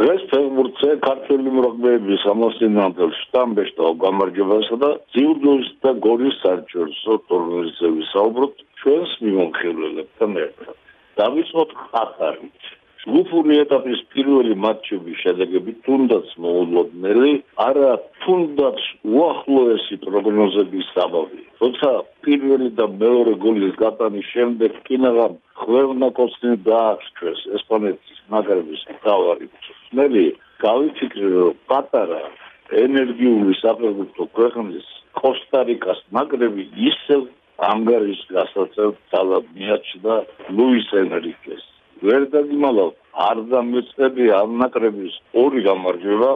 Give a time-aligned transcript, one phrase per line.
[0.00, 9.12] დღეს ფეხბურთზე ქართული მროგმეების ამოსინანტელ შტამბეშტო გამარჯვებასა და ძიუდოს და გორის საერთაშორისო ტურნირზე ვისაუბროთ ჩვენს
[9.24, 10.76] მიმოხილველებთან ერთად.
[11.20, 12.70] დავიწყოთ ყატარით.
[13.02, 17.32] ჯგუფური ეტაპის პირველი მატჩების შედეგები თუნდაც მოულოდნელი,
[17.66, 17.92] არა
[18.24, 21.42] თუნდაც უახლოესი პროგნოზების საბაბი.
[21.60, 21.90] თუმცა
[22.24, 29.48] პირველი და მეორე გოლის გატანის შემდეგ კინაღამ ხვევნაკოცნი დაასკვეს ესპანეთის ნაკრების თავარი.
[29.98, 30.24] ნელი
[30.62, 32.20] გავიფიქრე რომ პატარა
[32.84, 34.88] ენერგიული საფეხბურთო ქვეყნის
[35.20, 37.24] კოსტა-რიკას ნაკრები ისევ
[37.70, 40.14] ანგარის გასაცემ ძალად მიაჩნდა
[40.56, 41.64] ლუის ენრიკეს.
[42.06, 42.92] ვერ დაგიმალავ
[43.28, 46.30] არ დამეწები ამ ნაკრების ორი გამარჯვება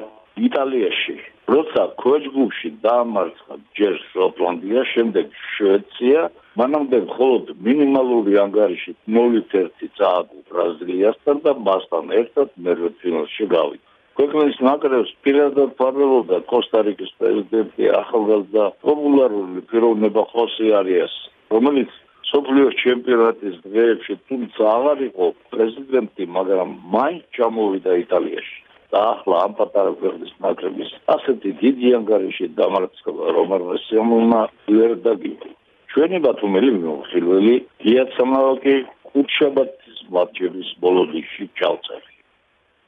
[0.49, 1.17] იტალიაში
[1.53, 6.23] როცა ქოჯგუფში დაამარცხა ჯერ შოტლანდია შემდეგ შვეიცარია
[6.61, 15.11] მანამდე მხოლოდ მინიმალური ანგარიში 0-1 წააგო ბრაზილიასთან და მასთან ერთად მერვე ფინალში გავიდა ქვეყნის ნაკრებს
[15.27, 21.15] პირადად ფარველობდა კოსტა-რიკის პრეზიდენტი ახალგაზრდა პოპულარული პიროვნება ხოსე არიას
[21.55, 21.91] რომელიც
[22.35, 28.57] სოფლიო ჩემპიონატის დღეებში თუმცა აღარ იყო პრეზიდენტი, მაგრამ მაინც ჩამოვიდა იტალიაში.
[28.95, 35.51] და ახლა ამ პატარა ქვეყნის ნაკრების ასეთი დიდი ანგარიში დამარცხება რომარესიამონა ვერ დაგიწყო.
[35.95, 38.75] ჩვენი ბათუმელი მოხილველი გიაცამავაკი
[39.11, 42.09] კუჩაბათის მატჩების ბოლოდში ჩავწერე.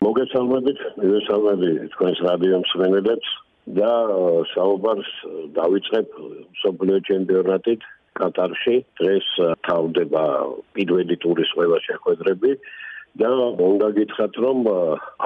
[0.07, 3.29] მოგესალმებით, მოგესალმები თქვენს რადიო მსმენელებს
[3.79, 3.93] და
[4.55, 5.13] საუბარს
[5.59, 6.09] დავიწყებ
[6.63, 7.87] სოფლიო ჩემპიონატით
[8.19, 9.27] კატარში დღეს
[9.69, 10.25] თავდება
[10.77, 12.51] პირველი ტურის ყველა შეხვედრები
[13.21, 13.31] და
[13.69, 14.59] უნდა გითხრათ რომ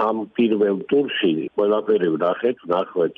[0.06, 3.16] ამ პირველ ტურში ყველაფერი ვნახეთ, ვნახეთ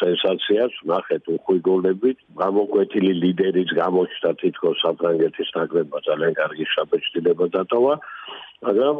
[0.00, 2.10] სენსაციას, ვნახეთ უხვი გოლები,
[2.42, 7.94] გამოკვეთილი ლიდერიც გამოჩნდა თითქოს საფრანგეთის ნაკრებმა ძალიან კარგი შაბეჭდილება დატოვა.
[8.66, 8.96] მაგრამ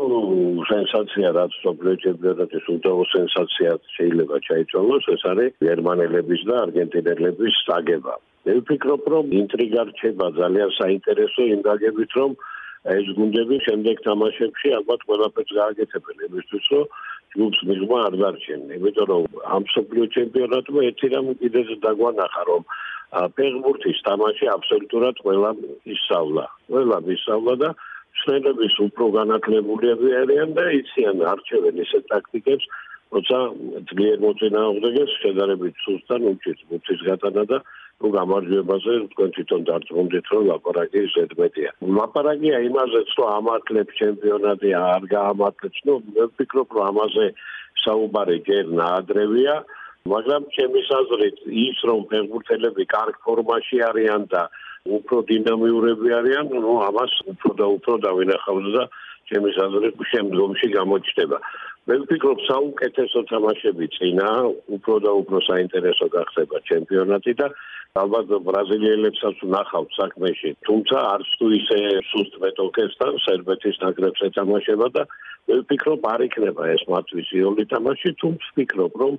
[0.71, 8.15] სენსაცია რაც სოფლიო ჩემპიონატის უდავო სენსაცია შეიძლება ჩაიწოლოს, ეს არის გერმანელების და არგენტინელების საგება.
[8.47, 12.31] მე ვფიქრობ, რომ ინტრიგა რჩება ძალიან საინტერესო იმ გაგებით, რომ
[12.87, 16.87] ეს გუნდები შემდეგ თამაშებში ალბათ ყველაფერს გააკეთებენ იმისთვის, რომ
[17.33, 18.61] ჯგუფს მიღმა არ დარჩენ.
[18.79, 19.25] იმიტომ რომ
[19.57, 22.63] ამ სოფლიო ჩემპიონატმა ერთი რამ კიდეც დაგვანახა, რომ
[23.37, 25.51] ფეხბურთის თამაში აბსოლუტურად ყველა
[25.95, 26.45] ისწავლა.
[26.71, 27.71] ყველა ისწავლა და
[28.23, 32.65] შენების უფრო განათლებულები არიან და იციან არჩევენ ისეთ ტაქტიკებს,
[33.15, 33.39] როცა
[33.91, 37.59] ძლიერ მოწინააღმდეგეს შედარებით სუსტან უჩით მუცის გატანა და
[37.99, 41.71] თუ გამარჯვებაზე თქვენ თვითონ დარწმუნდით რომ ლაპარაკი ზედმეტია.
[41.99, 47.27] ლაპარაკია იმაზეც რომ ამართლებს ჩემპიონატი არ გაამართლებს, ნუ მე ვფიქრობ რომ ამაზე
[47.83, 49.55] საუბარი ჯერ ნაადრევია,
[50.13, 54.43] მაგრამ ჩემი აზრით ის რომ ფეხბურთელები კარგ ფორმაში არიან და
[54.99, 58.85] უფრო დინამიურები არიან, ნუ ამას უფრო და უფრო დავინახავთ და
[59.29, 61.39] ჩემი აზრით შემდგომში გამოჩნდება.
[61.89, 64.29] მე ვფიქრობ საუკეთესო თამაშები წინა
[64.77, 67.47] უფრო და უფრო საინტერესო გახდება ჩემპიონატი და
[67.97, 70.51] ალბათ ბრაზილიელებსაც ნახავთ საქმეში.
[70.69, 71.79] თუმცა არც თუ ისე
[72.11, 75.03] სუსტ მეტოქესთან სერბეთის ნაკრებს ეთამაშება და
[75.49, 78.11] მე ვფიქრობ არ იქნება ეს მათთვის იოლი თამაში.
[78.21, 79.15] თუმცა ვფიქრობ რომ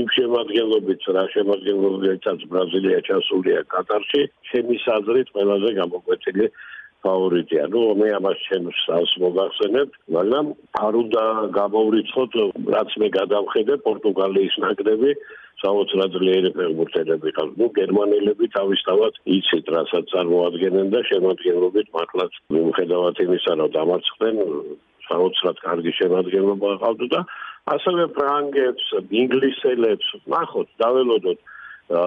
[0.00, 6.46] იმ შემადგენლობით რა შემადგენლობითაც ბრაზილია ჩასულია კატარში ჩემი აზრით ყველაზე გამოკვეთილი
[7.04, 7.64] ფავორიტია.
[7.72, 8.40] ნუ მე ამას
[8.84, 10.46] სას მოგახსენებ, მაგრამ
[10.86, 11.22] არ უნდა
[11.60, 12.32] გამოვრიცხოთ,
[12.76, 15.10] რაც მე გადავხედე პორტუგალიის ნაკრები
[15.62, 17.48] საოცრადლიერი ფეხბურთელები ხარ.
[17.60, 24.36] ნუ გერმანელები თავისთავად იცით, რასაც წარმოადგენენ და შემოადგენლობით მართლაც მიუხედავად იმისა, რომ დამარცხდნენ,
[25.08, 27.20] საოცრად კარგი შემოადგენლობა ყავდა და
[27.74, 28.86] ასევე ფრანგებს,
[29.20, 31.38] ინგლისელებს, ნახოთ, დაველოდოთ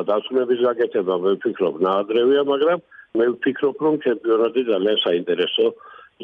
[0.09, 2.79] დასკვნების გაკეთება, მე ვფიქრობ, ნაადრევია, მაგრამ
[3.15, 5.65] მე ვფიქრობ, რომ ჩემპიონატი ძალიან საინტერესო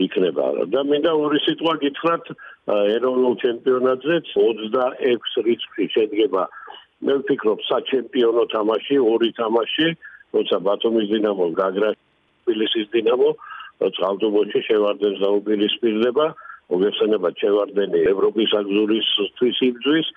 [0.05, 0.45] იქნება.
[0.73, 2.25] და მინდა ორი სიტყვა გითხრათ
[2.97, 6.43] ეროვნულ ჩემპიონატზე 26 რიცხვი შედგება.
[7.05, 9.87] მე ვფიქრობ, საჩემპიონო თამაში, ორი თამაში,
[10.33, 11.89] როცა ბათუმის დინამო გაგრა
[12.43, 13.29] თბილისის დინამო
[13.95, 16.25] წყალტუბოში შევარდენს დაუპირისპირდება.
[16.71, 20.07] მოგეხსენება შევარდენი ევროპის აგზურისთვის იბძვის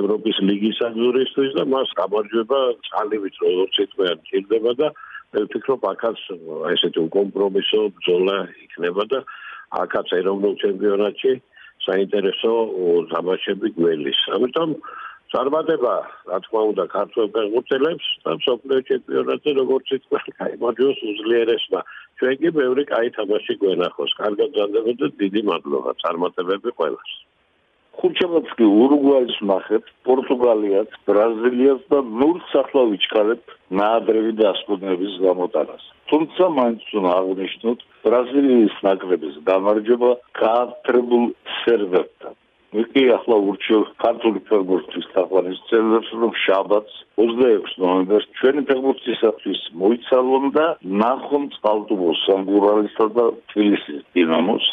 [0.00, 4.88] ევროპის ლიგის აგზურისთვის და მას გამარჯვება წყალივით როგორც იტყვიან ჭირდება და
[5.34, 6.18] მე ვფიქრობ აქაც
[6.74, 9.20] ესეთი კომპრომისო ბრძოლა იქნება და
[9.82, 11.32] აქაც ეროვნულ ჩემპიონატში
[11.86, 12.52] საინტერესო
[13.12, 14.20] თამაშები გველის.
[14.36, 14.74] ამიტომ
[15.30, 15.94] წარმატება,
[16.30, 20.20] რა თქმა უნდა, ქართულ ფეხბურთელებს და სოფლიო ჩემპიონატზე როგორც თქვა,
[20.62, 21.80] მოძოს უძლიერესმა.
[22.18, 24.10] ჩვენ კი ბევრი კაი თამაში გვენახოს.
[24.20, 27.10] კარგად გძანდება და დიდი მადლობა წარმატებები ყველას.
[28.00, 35.84] ხუჩაბაცკი ურუგვაის ნახეთ, პორტუგალიას, ბრაზილიას და ნურს ახლა ვიჩქარებ ნაადრევი დასკვნების გამოტანას.
[36.10, 40.12] თუმცა მაინც უნდა აღნიშნოთ ბრაზილიის ნაკრების გამარჯვება
[40.42, 41.24] გააფთრებულ
[41.60, 42.34] სერვერთან.
[42.74, 50.66] ვიკი ახლა ურჩევ ქართული ფეხბურთის თაყვანის წევრებს რომ შაბათს 26 ნოემბერს ჩვენი ფეხბურთისათვის მოიცალონ და
[51.02, 54.70] ნახონ წყალტუბოს სამგურალისა და თბილისის დინამოს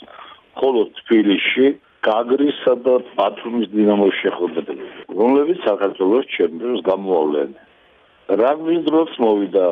[0.60, 1.68] ხოლო თბილისში
[2.08, 4.76] გაგრისა და ბათუმის დინამოს შეხვედრები
[5.20, 7.50] რომლებიც საქართველოს ჩემპიონს გამოავლენ
[8.42, 9.66] რაგბის დროს მოვიდა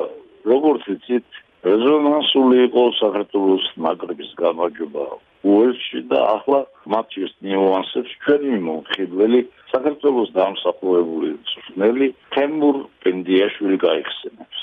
[0.52, 5.06] როგორც იცით რეზონანსული იყო საქართველოს ნაკრების გამარჯვება
[5.46, 6.60] უელსში და ახლა
[6.94, 9.42] მათის ნიუანსებს ჩვენი მომხიბლელი
[9.74, 11.32] საქართველოს დამსახურებული
[11.74, 14.62] ძნელი თემურ პენდიაშვილი გაიხსენებს.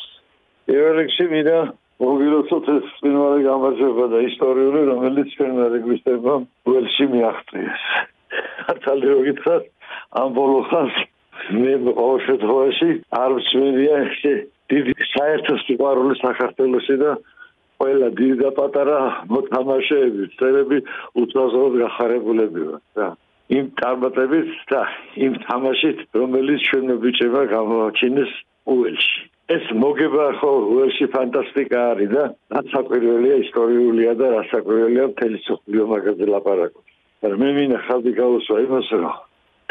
[0.79, 1.59] ერექსი მინდა
[2.01, 6.35] მოგილოცოთ ეს წინვარი გამარჯვება და ისტორიული რომელიც ჩვენ რეგვისტებმა
[6.73, 7.83] უელსში მიაღწიეს.
[8.75, 9.63] ახალი როგითხრათ
[10.23, 10.97] ამ ბოლო ხანს
[11.53, 12.91] მე ყოველ შემთხვევაში
[13.23, 13.97] არ ვწვიდია
[14.73, 17.11] დიდი საერთო სიყვარული საქართველოსი და
[17.83, 18.99] ყველა დიდი და პატარა
[19.35, 20.79] მოთამაშეები, წერები
[21.19, 23.09] უცნაურად გახარებულები ვარ და
[23.59, 24.83] იმ წარმატებით და
[25.27, 28.33] იმ თამაშით, რომელიც ჩვენ ბიჭებმა გამოაჩინეს
[28.75, 29.21] უელში.
[29.53, 32.25] ეს მოგება ხო უელში ფანტასტიკა არის და
[32.57, 36.91] რასაკვირველია ისტორიულია და რასაკვირველია მთელი სოფლიო მაგაზე ლაპარაკობს.
[37.43, 39.19] მე მინდა ხალხი გავუსვა იმას რომ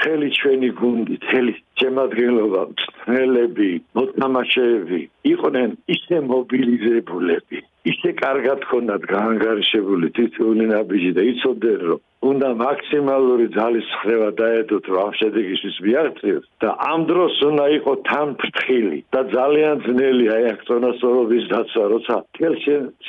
[0.01, 5.01] მთელი ჩვენი გუნდი, მთელი შემადგენლობა, მწნელები, მოთამაშეები
[5.33, 7.57] იყვნენ ისე მობილიზებულები,
[7.91, 15.13] ისე კარგად ხონდათ გაანგარიშებული თითოეული ნაბიჯი და იცოდნენ რომ უნდა მაქსიმალური ძალის ხრევა დაედოთ ამ
[15.19, 21.45] შედეგისთვის მიაღწიოს და ამ დროს უნდა იყო თან ფრთხილი და ძალიან ძნელი აი აქ წონასწორობის
[21.53, 22.55] დაცვა როცა თელ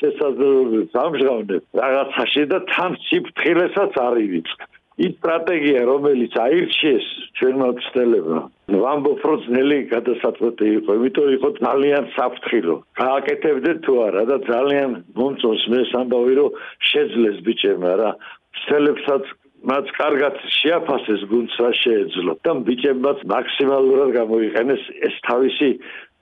[0.00, 4.68] შესაძლებლობებს ამჟღავნებ რაღაცაში და თან სიფრთხილესაც არ ივიწყებ.
[5.02, 7.06] ის სტრატეგია რომელიც აირჩიეს
[7.36, 8.40] ჩვენმა მცდელებმა.
[8.82, 12.76] ვამბობ რომ ძნელი გადასაწყვეტი იყო იმიტომ იყო ძალიან საფრთხილო.
[13.00, 16.54] გააკეთებდეთ თუ არა და ძალიან მომწონს მე სამბავი რომ
[16.92, 18.10] შეძლეს ბიჭებმა რა
[18.52, 19.24] მცდელებსაც
[19.70, 25.68] მათ კარგად შეაფასეს გუნდს რა შეეძლო და ბიჭებმაც მაქსიმალურად გამოიყენეს ეს თავისი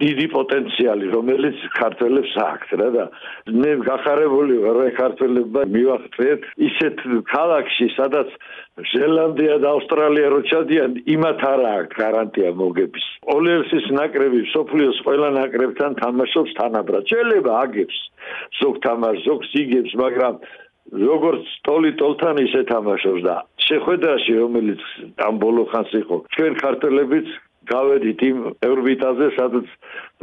[0.01, 3.05] დიდი პოტენციალი რომელიც ქართველებს აქვს რა და
[3.63, 8.29] მე გახარებული ვარ რა ქართველებმა მივახწიეთ ისეთ ქალაქში სადაც
[8.93, 13.07] ზელანდია და ავსტრალია რო ჩადიან იმათ არა აქვს გარანტია მოგების.
[13.37, 17.99] ოლერსის ნაკრები სოფლიოს ყველა ნაკრებთან თამაშობს თანაბრად შეიძლება აგებს
[18.61, 20.35] ზოგ თამაშს ზოგს იგებს მაგრამ
[20.91, 23.37] როგორც ტოლი ტოლთან ისე თამაშობს და
[23.69, 24.83] შეხვედრაში რომელიც
[25.27, 27.29] ამ ბოლო ხანს იყო ჩვენ ქართველებიც
[27.71, 29.67] გავედით იმ ევრბიტაზე, სადაც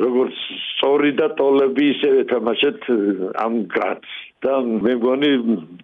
[0.03, 0.39] როგორც
[0.75, 2.89] სწორი და ტოლები ისევე თამაშეთ
[3.45, 4.53] ამ გრადს და
[4.85, 5.29] მე მგონი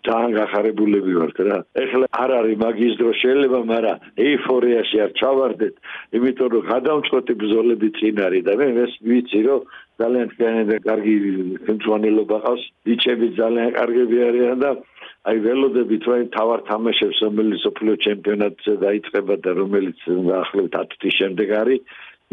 [0.07, 1.57] ძალიან გახარებულები ვართ რა.
[1.83, 3.97] ეხლა არ არის მაგის დრო შეიძლება, მაგრამ
[4.27, 5.75] ეიფორიაში არ ჩავარდეთ,
[6.17, 9.61] იმიტომ რომ გადამწყვეტი ბრძოლები წინ არის და მე ეს ვიცი რომ
[10.01, 10.27] ძალიან
[10.69, 11.15] და კარგი
[11.65, 14.71] ხელმძღვანელობა ყავს, ბიჭები ძალიან კარგები არიან და
[15.23, 19.99] აი ველოდებით რომ თავარ თამაშებს რომელიც სოფლიო ჩემპიონატზე დაიწყება და რომელიც
[20.43, 21.81] ახლავთ 10 თვის შემდეგ არის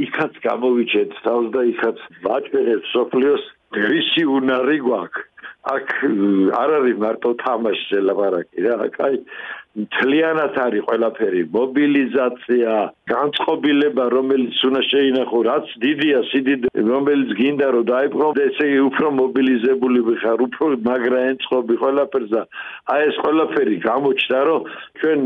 [0.07, 3.45] იქაც გამოვიჩეთ თავს და იქაც ვაჭერებს სოფლიოს
[3.87, 5.30] რისი უნარი გვაქვს
[5.69, 5.89] აქ
[6.57, 8.77] არ არის მარტო თამაში ლაპარაკი რა
[9.07, 9.17] აი
[9.79, 11.41] მთლიანად არის ყველაფერი.
[11.55, 12.73] მობილიზაცია
[13.13, 20.43] განწყობილება რომელიც უნდა შეინახო რაც დიდია სიდიდე რომელიც გინდა რომ დაიპყრო ესე უფრო მობილიზებული ვიხარ
[20.47, 22.43] უფრო მაგრა ენწყობი ყველაფერს და
[22.95, 24.61] აი ეს ყველაფერი გამოჩნდა რომ
[24.99, 25.21] ჩვენ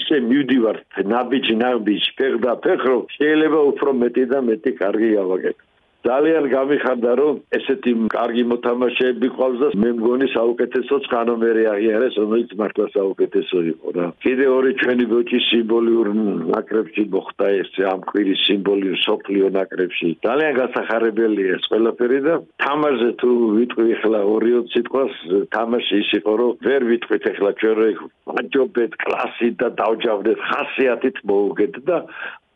[0.00, 5.65] ისე მივდივართ ნაბიჯი ნაბიჯი ფეხდა ფეხრო შეიძლება უფრო მეტი და მეტი კარგი გავაკეთო
[6.06, 12.86] ძალიან გამიხარდა რომ ესეთი კარგი მოთამაშეები ყავს და მე მგონი საუკეთესოც ხანომერი აღიარეს რომელიც მართლა
[12.96, 14.06] საუკეთესო იყო რა.
[14.24, 16.12] კიდე ორი ჩვენი გოჭი სიმბოლიური
[16.54, 20.08] ნაკრებში მოხდა ეს ამ კვირის სიმბოლური სოფლიო ნაკრებში.
[20.26, 22.34] ძალიან გასახარებელია ეს ყველაფერი და
[22.64, 25.12] თამაშზე თუ ვიტყვი ახლა ორიო სიტყვას
[25.56, 27.90] თამაში ის იყო რომ ვერ ვიტყვით ახლა ჩვენ რო
[28.30, 31.96] ვაჯობეთ კლასით და დავჯავდეთ ხასიათით მოუგეთ და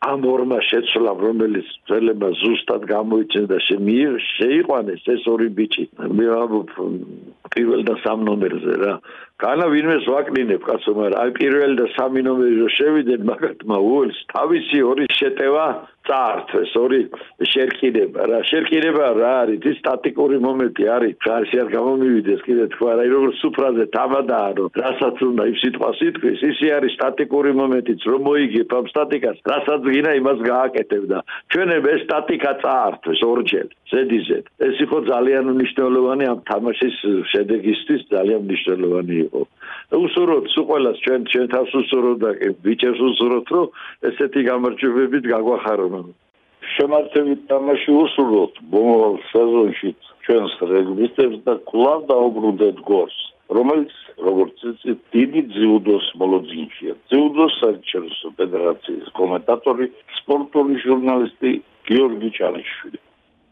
[0.00, 5.85] ამ ორმა შეცვლა რომელიც ძველება ზუსტად გამოიწეს და შეიყვანეს ეს ორი ბიჭი.
[6.16, 6.71] მე ვამბობ
[7.52, 8.95] პირველ და სამ ნომერზე რა.
[9.40, 14.78] განა ვინმეს ვაკნინებ კაცო მაგრამ აი პირველ და სამი ნომერი რო შევიდეთ მაგათმა უელს თავისი
[14.88, 15.66] ორი შეტევა
[16.11, 17.00] წაართვეს ორი
[17.55, 18.21] შერკინება.
[18.35, 19.61] რა შერკინება რა არის?
[19.71, 21.14] ის სტატიკური მომენტი არის.
[21.25, 26.40] ხარში არ გამომივიდეს კიდე თქვა რა როგორ სუფრაზე თამადაა რომ რასაც უნდა იმ სიტყვას იტყვის
[26.50, 31.19] ისი არის სტატიკური მომენტიც რომ მოიგებ ამ სტატიკას რასაც გინა იმას გააკეთებ და
[31.55, 36.97] ჩვენებ ეს სტატიკა წაართვეს ორჯერ ზედიზედ ეს იყო ძალიან მნიშვნელოვანი ამ თამაშის
[37.33, 39.43] შედეგისთვის ძალიან მნიშვნელოვანი იყო.
[39.90, 42.31] უსურვოთ სულ ყველას ჩვენ ჩვენ თავს უსურვოთ და
[42.64, 43.67] ბიჭებს უსურვოთ რომ
[44.09, 45.95] ესეთი გამარჯვებებით გაგვახარონ
[46.76, 49.90] შემართებით თამაში უსურვოთ მომავალ სეზონში
[50.26, 53.19] ჩვენს რეგბისტებს და კლუბ დაუბრუნდეთ გორს
[53.50, 53.92] რომელიც
[54.23, 56.95] როგორც წესი დიდი ძიუდოს მოლოდინშია.
[57.11, 59.87] ძიუდოს საერთაშორისო ფედერაციის კომენტატორი,
[60.21, 61.50] სპორტული ჟურნალისტი
[61.90, 62.99] გიორგი ჩანიშვილი.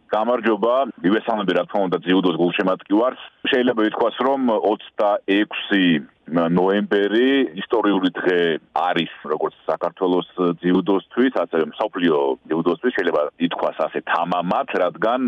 [0.09, 0.75] გამარჯობა,
[1.05, 3.23] მივესალმები რა თქმა უნდა ძიუდოს გულშემატკივარს.
[3.51, 8.41] შეიძლება ითქვას, რომ 26 ნოემბერი ისტორიული დღე
[8.77, 10.29] არის როგორც საქართველოს
[10.63, 12.17] ძიუდოსთვის, ასევე მსოფლიო
[12.49, 15.23] ძიუდოსთვის, შეიძლება ითქვას ასე თამამად, რადგან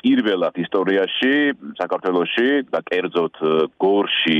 [0.00, 1.34] პირველად ისტორიაში
[1.80, 3.34] საქართველოსში და კერძოდ
[3.76, 4.38] გორში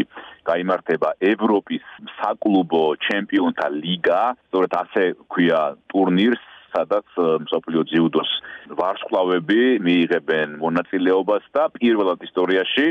[0.49, 1.85] გამართება ევროპის
[2.19, 5.61] საკლუბო ჩემპიონთა ლიგა, სწორედ ასე ქვია
[5.93, 7.05] ტურნირს სადაც
[7.45, 8.31] მსოფლიო ძიუდოს
[8.81, 12.87] ვარსკვლავები მიიღებენ მონაწილეობას და პირველად ისტორიაში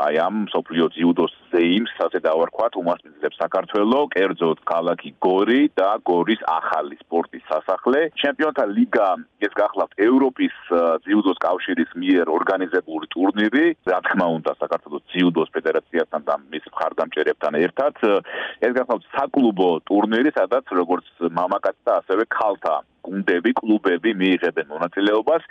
[0.00, 6.96] აი ამ სოფლიო ძიუდოს ზეიმს ასე დავარქვათ უმასპინძლებს საქართველოს კერძოდ ქალაქი გორი და გორის ახალი
[7.04, 8.00] სპორტის სასახლე.
[8.22, 9.08] ჩემპიონთა ლიგა
[9.44, 10.54] ეს გახლავთ ევროპის
[11.04, 13.66] ძიუდოს კავშირის მიერ ორგანიზებული ტურნირი.
[13.92, 17.94] რა თქმა უნდა საქართველოს ძიუდოს ფედერაციასთან და მის მხარდამჭერებთან ერთად
[18.64, 25.42] ეს გახლავთ საკლუბო ტურნირი სადაც როგორც მამაკაცთა ასევე ქალთა გუნდები კლუბები მიიღებენ მონაწილეობას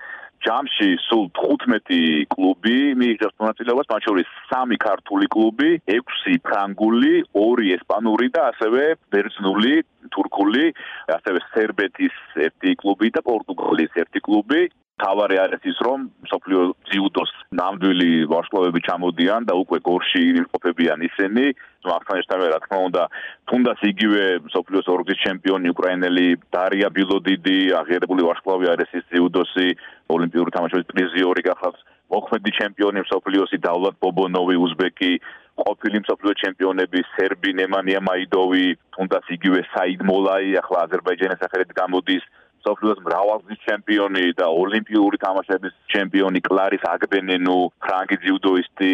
[0.46, 8.30] ჯამში სულ 15 კლუბი მიიღებს მონაწილეობას, მათ შორის 3 ქართული კლუბი, 6 ფრანგული, 2 ესპანური
[8.32, 9.76] და ასევე ბერძნული,
[10.16, 10.72] თურქული,
[11.18, 12.16] ასევე სერბეთის
[12.48, 14.62] ერთი კლუბი და პორტუგალის ერთი კლუბი.
[15.04, 16.00] თავარი არის ის რომ
[16.32, 21.46] სოფლიო ძიუდოს ნამდვილი ვარსკვლავები ჩამოდიან და უკვე გორში იმყოფებიან ისინი.
[21.90, 23.04] მართლა ერთად რა თქმა უნდა
[23.50, 24.24] თუნდაც იგივე
[24.56, 29.68] სოფლიოს ორგზის ჩემპიონი უკრაინელი დარია ბილოდიდი აღიარებული ვარსკვლავი არის ის ძიუდოსი
[30.16, 31.80] ოლიმპიური თამაშების პრიზიორი გახლავს.
[32.10, 35.14] მოქმედი ჩემპიონი სოფლიოსი დავლად ბობონოვი უზბეკი
[35.60, 38.66] ყოფილი მსოფლიო ჩემპიონები სერბი ნემანია მაიდოვი
[38.96, 42.24] თუნდაც იგივე საიდ მოლაი ახლა აზერბაიჯანის სახელით გამოდის
[42.60, 48.92] მსოფლიოს მრავალგზის ჩემპიონი და ოლიმპიური თამაშების ჩემპიონი კლარის აგბენენუ, ფრანგი ძიუდოისტი,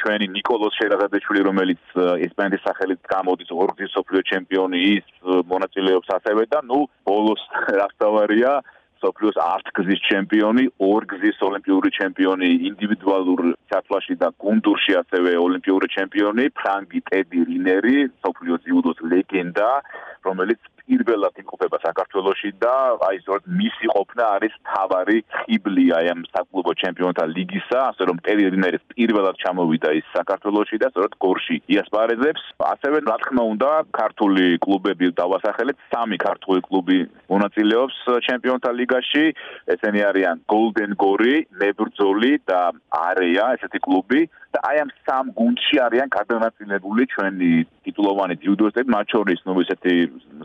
[0.00, 1.82] ჩვენი نيكოლოს შერაღაძეშვილი, რომელიც
[2.26, 5.06] ესპანეთის სახელით გამოდის ორგზის მსოფლიო ჩემპიონი, ის
[5.52, 7.42] მონაწილეობს ასევე და ნუ ბოლოს
[7.80, 8.60] რასტავარია
[8.96, 13.40] მსოფლიოს 10 გზის ჩემპიონი, 2 გზის ოლიმპიური ჩემპიონი ინდივიდუალურ
[13.72, 19.68] სათვლაში და გუნდურში ასევე ოლიმპიური ჩემპიონი ფრანგი ტედი რინერი, მსოფლიოს იუდოს ლეგენდა.
[20.28, 22.74] რომელიც პირველად იმყოფება საქართველოსში და
[23.08, 28.84] აი სწორედ მისი ყოფნა არის თავარი ხიბლი აი ამ საკლუბო ჩემპიონთა ლიგისა, ასე რომ ტერიტორიების
[28.94, 32.42] პირველად ჩამოვიდა ის საქართველოსში და სწორედ გორში იასპარეზებს.
[32.72, 36.98] ასევე რა თქმა უნდა, ქართული კლუბები დავასახელეთ, სამი ქართული კლუბი
[37.32, 37.96] მონაწილეობს
[38.28, 39.24] ჩემპიონთა ლიგაში.
[39.74, 42.72] ესენი არიან Golden Gori, Nebrzoli და
[43.10, 44.28] Area, ესეთი კლუბი.
[44.68, 47.50] აი ამ სამ გუნდში არიან გადანაწილებული ჩვენი
[47.86, 49.94] ტიტულოვანი ჯუდოისტები, მათ შორის ნუ ესეთი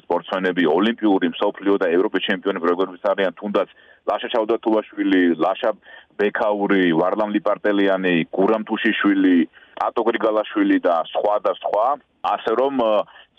[0.04, 3.70] სპორტსმენები, ოლიმპიური, მსოფლიო და ევროპის ჩემპიონები როგორიც არიან თუნდაც
[4.12, 5.72] ლაშა ჩავდათულაშვილი, ლაშა
[6.20, 9.38] ბექაური, ვარლამ ლიპარტელიანი, გურამ თუშიშვილი,
[9.88, 11.88] ატო გრიგალაშვილი და სხვა და სხვა,
[12.36, 12.76] ასე რომ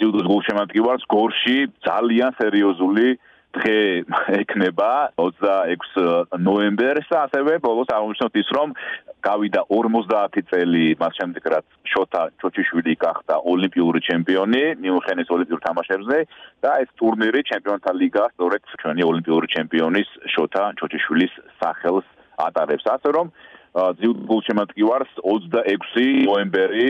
[0.00, 3.08] ჯუდოს გულშემატკივარს გორში ძალიან სერიოზული
[3.56, 3.78] დღე
[4.40, 4.90] ექნება
[5.20, 8.72] 26 ნოემბერს ასევე ბოლოს აღმოჩნდა ის რომ
[9.26, 16.18] გავიდა 50 წელი მას შემდეგ რაც შოთა ჩოჩიშვილი გახდა ოლიმპიური ჩემპიონი მიუნხენის ოლიმპიურ თამაშებზე
[16.64, 22.06] და ეს ტურნირი ჩემპიონთა ლიგა სწორედ ჩვენი ოლიმპიური ჩემპიონის შოთა ჩოჩიშვილის სახელს
[22.46, 22.86] ატარებს.
[22.96, 23.26] ასე რომ
[23.72, 26.88] ძიუდულ შემატკივარს 26 ნოემბერი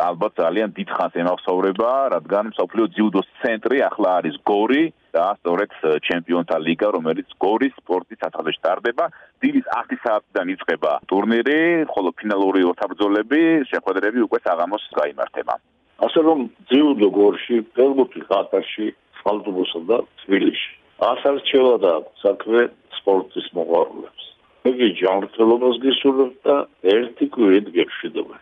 [0.00, 5.70] ალბათ ძალიან დიდ ხანს ემახსოვრება, რადგან სოფლიო ძიუდოს ცენტრი ახლა არის გორი და სწორედ
[6.08, 9.04] ჩემპიონთა ლიგა, რომელიც გორის სპორტის საფეხბურთო ტარდება,
[9.44, 11.60] დილის 10 საათიდან იწყება ტურნირი,
[11.92, 15.54] ხოლო ფინალური ოთაბრძოლები, შეხვედრები უკვე საღამოს გამართება.
[16.02, 16.38] ასე რომ
[16.72, 18.86] ძიუდო გორში, ფეხბურთი ყატარში,
[19.20, 20.72] სპალტუბოსა და თბილისში.
[21.12, 21.92] ასარჩევა და
[22.24, 22.60] საქმე
[22.98, 24.31] სპორტის მოყვარულებს.
[24.70, 26.56] იგი ჯანმრთელობას გისურვებს და
[26.94, 28.40] ერთი კვირით გეშვიდობა.